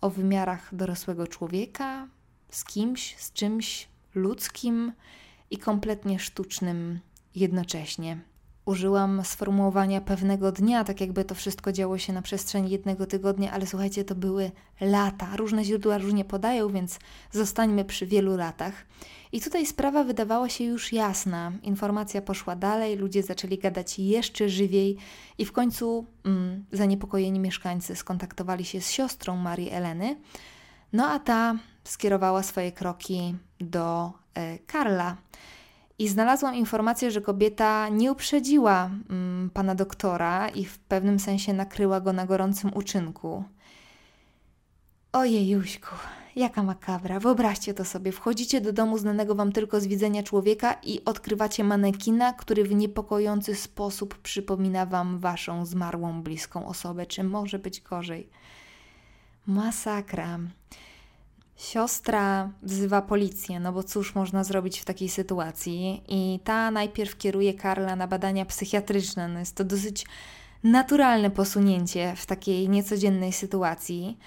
o 0.00 0.10
wymiarach 0.10 0.74
dorosłego 0.74 1.26
człowieka, 1.26 2.08
z 2.50 2.64
kimś, 2.64 3.16
z 3.16 3.32
czymś 3.32 3.88
ludzkim 4.14 4.92
i 5.50 5.58
kompletnie 5.58 6.18
sztucznym 6.18 7.00
jednocześnie. 7.34 8.20
Użyłam 8.64 9.24
sformułowania 9.24 10.00
pewnego 10.00 10.52
dnia, 10.52 10.84
tak 10.84 11.00
jakby 11.00 11.24
to 11.24 11.34
wszystko 11.34 11.72
działo 11.72 11.98
się 11.98 12.12
na 12.12 12.22
przestrzeni 12.22 12.70
jednego 12.70 13.06
tygodnia, 13.06 13.52
ale 13.52 13.66
słuchajcie, 13.66 14.04
to 14.04 14.14
były 14.14 14.50
lata. 14.80 15.36
Różne 15.36 15.64
źródła 15.64 15.98
różnie 15.98 16.24
podają, 16.24 16.68
więc 16.68 16.98
zostańmy 17.30 17.84
przy 17.84 18.06
wielu 18.06 18.36
latach. 18.36 18.74
I 19.32 19.40
tutaj 19.40 19.66
sprawa 19.66 20.04
wydawała 20.04 20.48
się 20.48 20.64
już 20.64 20.92
jasna. 20.92 21.52
Informacja 21.62 22.22
poszła 22.22 22.56
dalej, 22.56 22.96
ludzie 22.96 23.22
zaczęli 23.22 23.58
gadać 23.58 23.98
jeszcze 23.98 24.48
żywiej 24.48 24.96
i 25.38 25.44
w 25.44 25.52
końcu 25.52 26.06
mm, 26.24 26.64
zaniepokojeni 26.72 27.40
mieszkańcy 27.40 27.96
skontaktowali 27.96 28.64
się 28.64 28.80
z 28.80 28.90
siostrą 28.90 29.36
Marii 29.36 29.70
Eleny. 29.70 30.16
No 30.92 31.06
a 31.06 31.18
ta 31.18 31.58
skierowała 31.84 32.42
swoje 32.42 32.72
kroki 32.72 33.34
do 33.60 34.12
e, 34.34 34.58
Karla. 34.58 35.16
I 36.02 36.08
znalazłam 36.08 36.54
informację, 36.54 37.10
że 37.10 37.20
kobieta 37.20 37.88
nie 37.88 38.12
uprzedziła 38.12 38.90
mm, 39.10 39.50
pana 39.50 39.74
doktora 39.74 40.48
i 40.48 40.64
w 40.64 40.78
pewnym 40.78 41.18
sensie 41.18 41.52
nakryła 41.52 42.00
go 42.00 42.12
na 42.12 42.26
gorącym 42.26 42.70
uczynku. 42.74 43.44
Ojej, 45.12 45.48
Juśku, 45.48 45.94
Jaka 46.36 46.62
makabra. 46.62 47.20
Wyobraźcie 47.20 47.74
to 47.74 47.84
sobie. 47.84 48.12
Wchodzicie 48.12 48.60
do 48.60 48.72
domu 48.72 48.98
znanego 48.98 49.34
wam 49.34 49.52
tylko 49.52 49.80
z 49.80 49.86
widzenia 49.86 50.22
człowieka 50.22 50.76
i 50.82 51.04
odkrywacie 51.04 51.64
manekina, 51.64 52.32
który 52.32 52.64
w 52.64 52.74
niepokojący 52.74 53.54
sposób 53.54 54.18
przypomina 54.18 54.86
wam 54.86 55.18
waszą 55.18 55.66
zmarłą 55.66 56.22
bliską 56.22 56.66
osobę. 56.66 57.06
Czy 57.06 57.24
może 57.24 57.58
być 57.58 57.80
gorzej? 57.80 58.28
Masakra. 59.46 60.38
Siostra 61.62 62.50
wzywa 62.62 63.02
policję, 63.02 63.60
no 63.60 63.72
bo 63.72 63.82
cóż 63.82 64.14
można 64.14 64.44
zrobić 64.44 64.80
w 64.80 64.84
takiej 64.84 65.08
sytuacji? 65.08 66.02
I 66.08 66.40
ta 66.44 66.70
najpierw 66.70 67.16
kieruje 67.16 67.54
Karla 67.54 67.96
na 67.96 68.06
badania 68.06 68.44
psychiatryczne. 68.44 69.28
No 69.28 69.38
jest 69.38 69.56
to 69.56 69.64
dosyć 69.64 70.06
naturalne 70.62 71.30
posunięcie 71.30 72.14
w 72.16 72.26
takiej 72.26 72.68
niecodziennej 72.68 73.32
sytuacji. 73.32 74.18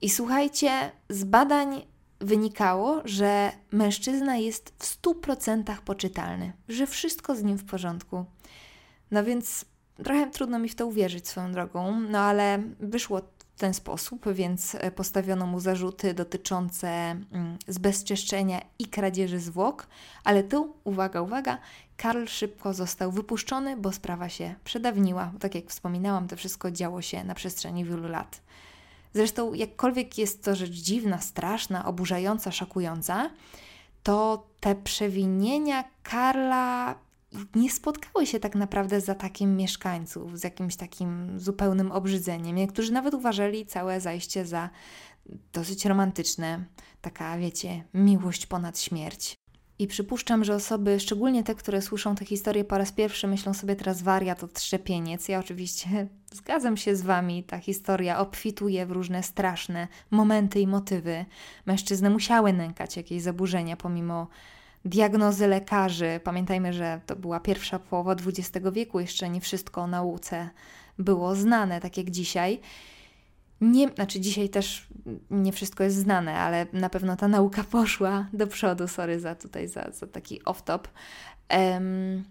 I 0.00 0.10
słuchajcie, 0.10 0.70
z 1.08 1.24
badań 1.24 1.86
wynikało, 2.20 3.02
że 3.04 3.52
mężczyzna 3.72 4.36
jest 4.36 4.72
w 4.78 5.02
100% 5.02 5.80
poczytalny, 5.84 6.52
że 6.68 6.86
wszystko 6.86 7.36
z 7.36 7.42
nim 7.42 7.58
w 7.58 7.64
porządku. 7.64 8.24
No 9.10 9.24
więc 9.24 9.64
trochę 10.04 10.30
trudno 10.30 10.58
mi 10.58 10.68
w 10.68 10.74
to 10.74 10.86
uwierzyć 10.86 11.28
swoją 11.28 11.52
drogą, 11.52 12.00
no 12.00 12.18
ale 12.18 12.62
wyszło 12.80 13.20
w 13.58 13.60
ten 13.60 13.74
sposób, 13.74 14.32
więc 14.32 14.76
postawiono 14.94 15.46
mu 15.46 15.60
zarzuty 15.60 16.14
dotyczące 16.14 16.88
mm, 16.88 17.58
zbezczeszczenia 17.68 18.60
i 18.78 18.86
kradzieży 18.86 19.40
zwłok, 19.40 19.86
ale 20.24 20.42
tu, 20.42 20.74
uwaga, 20.84 21.22
uwaga, 21.22 21.58
Karl 21.96 22.26
szybko 22.26 22.74
został 22.74 23.12
wypuszczony, 23.12 23.76
bo 23.76 23.92
sprawa 23.92 24.28
się 24.28 24.54
przedawniła. 24.64 25.32
Tak 25.40 25.54
jak 25.54 25.66
wspominałam, 25.66 26.28
to 26.28 26.36
wszystko 26.36 26.70
działo 26.70 27.02
się 27.02 27.24
na 27.24 27.34
przestrzeni 27.34 27.84
wielu 27.84 28.08
lat. 28.08 28.40
Zresztą, 29.14 29.54
jakkolwiek 29.54 30.18
jest 30.18 30.44
to 30.44 30.56
rzecz 30.56 30.70
dziwna, 30.70 31.20
straszna, 31.20 31.84
oburzająca, 31.84 32.52
szokująca, 32.52 33.30
to 34.02 34.46
te 34.60 34.74
przewinienia 34.74 35.84
Karla 36.02 36.94
nie 37.54 37.70
spotkały 37.70 38.26
się 38.26 38.40
tak 38.40 38.54
naprawdę 38.54 39.00
z 39.00 39.08
atakiem 39.08 39.56
mieszkańców, 39.56 40.38
z 40.38 40.44
jakimś 40.44 40.76
takim 40.76 41.40
zupełnym 41.40 41.92
obrzydzeniem. 41.92 42.56
Niektórzy 42.56 42.92
nawet 42.92 43.14
uważali 43.14 43.66
całe 43.66 44.00
zajście 44.00 44.46
za 44.46 44.70
dosyć 45.52 45.84
romantyczne, 45.84 46.64
taka, 47.00 47.38
wiecie, 47.38 47.84
miłość 47.94 48.46
ponad 48.46 48.80
śmierć. 48.80 49.34
I 49.78 49.86
przypuszczam, 49.86 50.44
że 50.44 50.54
osoby, 50.54 51.00
szczególnie 51.00 51.44
te, 51.44 51.54
które 51.54 51.82
słyszą 51.82 52.14
tę 52.14 52.24
historię 52.24 52.64
po 52.64 52.78
raz 52.78 52.92
pierwszy, 52.92 53.26
myślą 53.26 53.54
sobie 53.54 53.76
teraz 53.76 54.02
wariat 54.02 54.44
od 54.44 54.60
szczepieniec. 54.60 55.28
Ja 55.28 55.38
oczywiście 55.38 55.88
zgadzam 56.38 56.76
się 56.76 56.96
z 56.96 57.02
Wami, 57.02 57.44
ta 57.44 57.58
historia 57.58 58.18
obfituje 58.18 58.86
w 58.86 58.90
różne 58.90 59.22
straszne 59.22 59.88
momenty 60.10 60.60
i 60.60 60.66
motywy. 60.66 61.24
Mężczyzny 61.66 62.10
musiały 62.10 62.52
nękać 62.52 62.96
jakieś 62.96 63.22
zaburzenia 63.22 63.76
pomimo 63.76 64.28
diagnozy 64.84 65.46
lekarzy. 65.46 66.20
Pamiętajmy, 66.24 66.72
że 66.72 67.00
to 67.06 67.16
była 67.16 67.40
pierwsza 67.40 67.78
połowa 67.78 68.12
XX 68.12 68.66
wieku, 68.72 69.00
jeszcze 69.00 69.28
nie 69.28 69.40
wszystko 69.40 69.82
o 69.82 69.86
nauce 69.86 70.50
było 70.98 71.34
znane, 71.34 71.80
tak 71.80 71.96
jak 71.96 72.10
dzisiaj. 72.10 72.60
Nie, 73.60 73.88
znaczy 73.88 74.20
dzisiaj 74.20 74.48
też 74.48 74.86
nie 75.30 75.52
wszystko 75.52 75.84
jest 75.84 75.96
znane, 75.96 76.34
ale 76.34 76.66
na 76.72 76.90
pewno 76.90 77.16
ta 77.16 77.28
nauka 77.28 77.64
poszła 77.70 78.26
do 78.32 78.46
przodu. 78.46 78.88
Sorry 78.88 79.20
za 79.20 79.34
tutaj 79.34 79.68
za, 79.68 79.90
za 79.90 80.06
taki 80.06 80.42
off-top. 80.42 80.80
Um, 81.50 82.24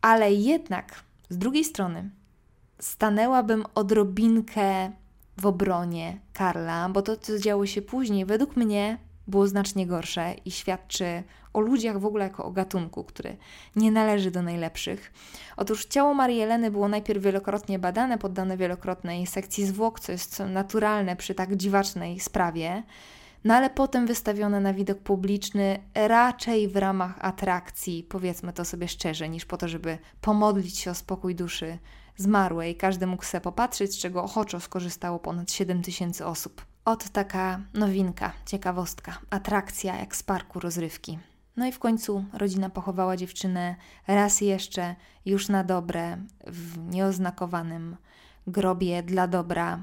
ale 0.00 0.32
jednak 0.32 1.02
z 1.28 1.38
drugiej 1.38 1.64
strony 1.64 2.10
stanęłabym 2.78 3.64
odrobinkę 3.74 4.92
w 5.38 5.46
obronie 5.46 6.18
Karla, 6.32 6.88
bo 6.88 7.02
to, 7.02 7.16
co 7.16 7.38
działo 7.38 7.66
się 7.66 7.82
później, 7.82 8.24
według 8.24 8.56
mnie 8.56 8.98
było 9.28 9.46
znacznie 9.46 9.86
gorsze 9.86 10.34
i 10.44 10.50
świadczy 10.50 11.22
o 11.52 11.60
ludziach 11.60 12.00
w 12.00 12.06
ogóle 12.06 12.24
jako 12.24 12.44
o 12.44 12.50
gatunku, 12.50 13.04
który 13.04 13.36
nie 13.76 13.90
należy 13.90 14.30
do 14.30 14.42
najlepszych. 14.42 15.12
Otóż 15.56 15.84
ciało 15.84 16.14
Marii 16.14 16.40
Eleny 16.40 16.70
było 16.70 16.88
najpierw 16.88 17.22
wielokrotnie 17.22 17.78
badane, 17.78 18.18
poddane 18.18 18.56
wielokrotnej 18.56 19.26
sekcji 19.26 19.66
zwłok, 19.66 20.00
co 20.00 20.12
jest 20.12 20.42
naturalne 20.48 21.16
przy 21.16 21.34
tak 21.34 21.56
dziwacznej 21.56 22.20
sprawie 22.20 22.82
no 23.44 23.54
ale 23.54 23.70
potem 23.70 24.06
wystawione 24.06 24.60
na 24.60 24.74
widok 24.74 24.98
publiczny 24.98 25.78
raczej 25.94 26.68
w 26.68 26.76
ramach 26.76 27.18
atrakcji, 27.20 28.06
powiedzmy 28.08 28.52
to 28.52 28.64
sobie 28.64 28.88
szczerze, 28.88 29.28
niż 29.28 29.44
po 29.44 29.56
to, 29.56 29.68
żeby 29.68 29.98
pomodlić 30.20 30.78
się 30.78 30.90
o 30.90 30.94
spokój 30.94 31.34
duszy 31.34 31.78
zmarłej. 32.16 32.76
Każdy 32.76 33.06
mógł 33.06 33.24
sobie 33.24 33.40
popatrzeć, 33.40 33.94
z 33.94 33.98
czego 33.98 34.24
ochoczo 34.24 34.60
skorzystało 34.60 35.18
ponad 35.18 35.52
7 35.52 35.82
tysięcy 35.82 36.26
osób. 36.26 36.67
Ot 36.88 37.08
taka 37.08 37.60
nowinka, 37.74 38.32
ciekawostka, 38.46 39.18
atrakcja 39.30 39.96
jak 39.96 40.16
z 40.16 40.22
parku 40.22 40.60
rozrywki. 40.60 41.18
No 41.56 41.66
i 41.66 41.72
w 41.72 41.78
końcu 41.78 42.24
rodzina 42.32 42.70
pochowała 42.70 43.16
dziewczynę 43.16 43.76
raz 44.06 44.40
jeszcze, 44.40 44.94
już 45.26 45.48
na 45.48 45.64
dobre, 45.64 46.16
w 46.46 46.78
nieoznakowanym 46.78 47.96
grobie 48.46 49.02
dla 49.02 49.26
dobra 49.26 49.82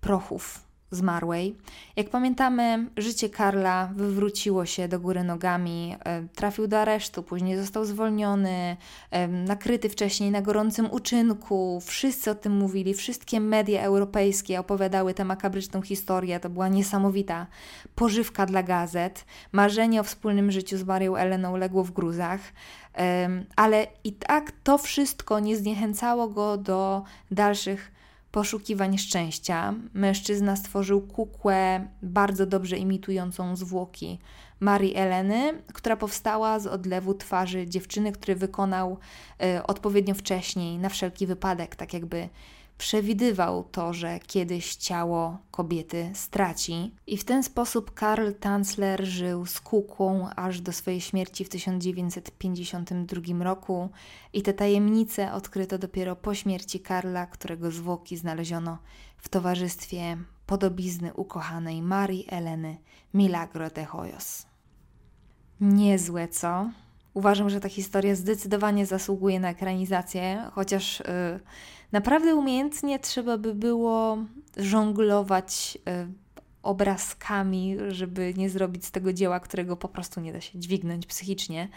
prochów 0.00 0.67
zmarłej. 0.90 1.56
Jak 1.96 2.10
pamiętamy, 2.10 2.86
życie 2.96 3.28
Karla 3.30 3.90
wywróciło 3.94 4.66
się 4.66 4.88
do 4.88 5.00
góry 5.00 5.24
nogami, 5.24 5.96
e, 6.04 6.22
trafił 6.34 6.66
do 6.66 6.80
aresztu, 6.80 7.22
później 7.22 7.56
został 7.56 7.84
zwolniony, 7.84 8.76
e, 9.10 9.28
nakryty 9.28 9.88
wcześniej 9.88 10.30
na 10.30 10.42
gorącym 10.42 10.90
uczynku. 10.90 11.80
Wszyscy 11.84 12.30
o 12.30 12.34
tym 12.34 12.56
mówili, 12.56 12.94
wszystkie 12.94 13.40
media 13.40 13.82
europejskie 13.82 14.60
opowiadały 14.60 15.14
tę 15.14 15.24
makabryczną 15.24 15.82
historię. 15.82 16.40
To 16.40 16.50
była 16.50 16.68
niesamowita 16.68 17.46
pożywka 17.94 18.46
dla 18.46 18.62
gazet. 18.62 19.24
Marzenie 19.52 20.00
o 20.00 20.04
wspólnym 20.04 20.50
życiu 20.50 20.78
z 20.78 20.84
Marią 20.84 21.16
Eleną 21.16 21.56
legło 21.56 21.84
w 21.84 21.90
gruzach. 21.90 22.40
Ale 23.56 23.86
i 24.04 24.12
tak 24.12 24.52
to 24.64 24.78
wszystko 24.78 25.40
nie 25.40 25.56
zniechęcało 25.56 26.28
go 26.28 26.56
do 26.56 27.02
dalszych 27.30 27.97
poszukiwań 28.30 28.98
szczęścia. 28.98 29.74
Mężczyzna 29.94 30.56
stworzył 30.56 31.00
kukłę 31.00 31.88
bardzo 32.02 32.46
dobrze 32.46 32.76
imitującą 32.76 33.56
zwłoki 33.56 34.18
Marii 34.60 34.96
Eleny, 34.96 35.62
która 35.74 35.96
powstała 35.96 36.58
z 36.58 36.66
odlewu 36.66 37.14
twarzy 37.14 37.66
dziewczyny, 37.66 38.12
który 38.12 38.34
wykonał 38.34 38.98
y, 39.56 39.62
odpowiednio 39.62 40.14
wcześniej, 40.14 40.78
na 40.78 40.88
wszelki 40.88 41.26
wypadek, 41.26 41.76
tak 41.76 41.94
jakby 41.94 42.28
przewidywał 42.78 43.64
to, 43.64 43.92
że 43.92 44.18
kiedyś 44.26 44.76
ciało 44.76 45.38
kobiety 45.50 46.10
straci. 46.14 46.94
I 47.06 47.16
w 47.16 47.24
ten 47.24 47.42
sposób 47.42 47.94
Karl 47.94 48.32
Tanzler 48.40 49.04
żył 49.04 49.46
z 49.46 49.60
kukłą 49.60 50.28
aż 50.36 50.60
do 50.60 50.72
swojej 50.72 51.00
śmierci 51.00 51.44
w 51.44 51.48
1952 51.48 53.44
roku. 53.44 53.88
I 54.32 54.42
te 54.42 54.52
tajemnice 54.52 55.32
odkryto 55.32 55.78
dopiero 55.78 56.16
po 56.16 56.34
śmierci 56.34 56.80
Karla, 56.80 57.26
którego 57.26 57.70
zwłoki 57.70 58.16
znaleziono 58.16 58.78
w 59.16 59.28
towarzystwie 59.28 60.16
podobizny 60.46 61.14
ukochanej 61.14 61.82
Marii 61.82 62.26
Eleny 62.28 62.76
Milagro 63.14 63.70
de 63.70 63.84
Hoyos. 63.84 64.46
Niezłe, 65.60 66.28
co? 66.28 66.70
Uważam, 67.14 67.50
że 67.50 67.60
ta 67.60 67.68
historia 67.68 68.14
zdecydowanie 68.14 68.86
zasługuje 68.86 69.40
na 69.40 69.50
ekranizację, 69.50 70.50
chociaż... 70.54 71.00
Yy, 71.00 71.40
naprawdę 71.92 72.36
umiejętnie 72.36 72.98
trzeba 72.98 73.38
by 73.38 73.54
było 73.54 74.18
żonglować 74.56 75.78
e, 75.86 76.08
obrazkami, 76.68 77.76
żeby 77.88 78.34
nie 78.36 78.50
zrobić 78.50 78.86
z 78.86 78.90
tego 78.90 79.12
dzieła, 79.12 79.40
którego 79.40 79.76
po 79.76 79.88
prostu 79.88 80.20
nie 80.20 80.32
da 80.32 80.40
się 80.40 80.58
dźwignąć 80.58 81.06
psychicznie. 81.06 81.68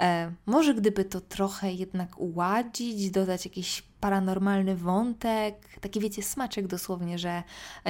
E, 0.00 0.32
może 0.46 0.74
gdyby 0.74 1.04
to 1.04 1.20
trochę 1.20 1.72
jednak 1.72 2.18
uładzić, 2.18 3.10
dodać 3.10 3.44
jakiś 3.44 3.82
paranormalny 4.00 4.76
wątek, 4.76 5.68
taki 5.80 6.00
wiecie, 6.00 6.22
smaczek 6.22 6.66
dosłownie, 6.66 7.18
że 7.18 7.42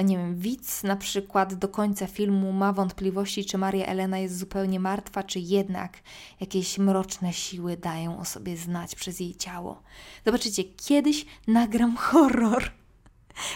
nie 0.03 0.17
wiem, 0.17 0.35
widz 0.35 0.83
na 0.83 0.95
przykład 0.95 1.53
do 1.53 1.67
końca 1.67 2.07
filmu 2.07 2.51
ma 2.51 2.73
wątpliwości, 2.73 3.45
czy 3.45 3.57
Maria 3.57 3.85
Elena 3.85 4.17
jest 4.17 4.37
zupełnie 4.37 4.79
martwa, 4.79 5.23
czy 5.23 5.39
jednak 5.39 5.97
jakieś 6.39 6.77
mroczne 6.77 7.33
siły 7.33 7.77
dają 7.77 8.19
o 8.19 8.25
sobie 8.25 8.57
znać 8.57 8.95
przez 8.95 9.19
jej 9.19 9.35
ciało. 9.35 9.81
Zobaczycie, 10.25 10.63
kiedyś 10.63 11.25
nagram 11.47 11.95
horror. 12.05 12.71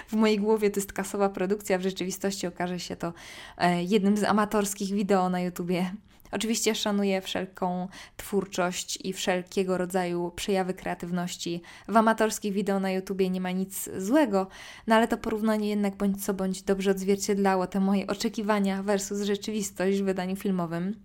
W 0.08 0.14
mojej 0.14 0.40
głowie 0.40 0.70
to 0.70 0.80
jest 0.80 0.94
kasowa 0.94 1.30
produkcja, 1.30 1.78
w 1.78 1.82
rzeczywistości 1.82 2.48
okaże 2.48 2.80
się 2.80 2.96
to 2.96 3.14
e, 3.58 3.84
jednym 3.84 4.18
z 4.18 4.24
amatorskich 4.24 4.94
wideo 4.94 5.30
na 5.30 5.42
YouTubie 5.42 5.92
Oczywiście 6.32 6.76
szanuję 6.76 7.22
wszelką 7.22 7.88
twórczość 8.18 9.00
i 9.04 9.14
wszelkiego 9.14 9.78
rodzaju 9.78 10.32
przejawy 10.36 10.74
kreatywności. 10.74 11.62
W 11.88 11.98
amatorskich 11.98 12.54
wideo 12.54 12.80
na 12.80 12.92
YouTubie 12.92 13.30
nie 13.30 13.42
ma 13.42 13.52
nic 13.52 13.90
złego, 13.98 14.48
no 14.88 14.96
ale 14.96 15.08
to 15.08 15.18
porównanie 15.18 15.70
jednak 15.70 15.96
bądź 15.96 16.26
co 16.26 16.34
bądź 16.34 16.62
dobrze 16.62 16.92
odzwierciedlało 16.92 17.68
te 17.68 17.80
moje 17.80 18.08
oczekiwania 18.08 18.84
versus 18.84 19.22
rzeczywistość 19.22 20.02
w 20.02 20.06
wydaniu 20.06 20.36
filmowym. 20.36 20.96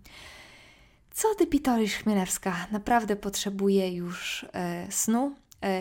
Co 1.10 1.34
ty, 1.34 1.46
Pitorysz 1.46 1.94
Chmielewska? 1.94 2.66
Naprawdę 2.72 3.16
potrzebuję 3.16 3.92
już 3.92 4.46
e, 4.52 4.86
snu 4.90 5.34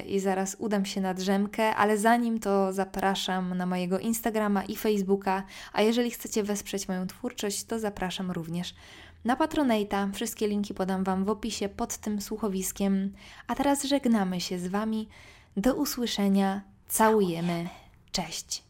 i 0.07 0.19
zaraz 0.19 0.55
udam 0.59 0.85
się 0.85 1.01
na 1.01 1.13
drzemkę, 1.13 1.75
ale 1.75 1.97
zanim 1.97 2.39
to 2.39 2.73
zapraszam 2.73 3.57
na 3.57 3.65
mojego 3.65 3.99
Instagrama 3.99 4.63
i 4.63 4.75
Facebooka, 4.75 5.43
a 5.73 5.81
jeżeli 5.81 6.11
chcecie 6.11 6.43
wesprzeć 6.43 6.87
moją 6.87 7.07
twórczość, 7.07 7.63
to 7.63 7.79
zapraszam 7.79 8.31
również 8.31 8.75
na 9.25 9.35
Patronata. 9.35 10.09
Wszystkie 10.13 10.47
linki 10.47 10.73
podam 10.73 11.03
Wam 11.03 11.25
w 11.25 11.29
opisie 11.29 11.69
pod 11.69 11.97
tym 11.97 12.21
słuchowiskiem. 12.21 13.13
A 13.47 13.55
teraz 13.55 13.83
żegnamy 13.83 14.41
się 14.41 14.59
z 14.59 14.67
Wami. 14.67 15.07
Do 15.57 15.75
usłyszenia. 15.75 16.61
Całujemy. 16.87 17.69
Cześć. 18.11 18.63